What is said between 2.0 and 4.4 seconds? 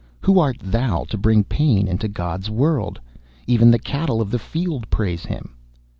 God's world? Even the cattle of the